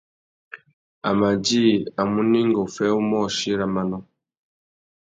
[1.07, 1.65] A mà djï
[2.01, 3.99] a munú enga uffê umôchï râ manô.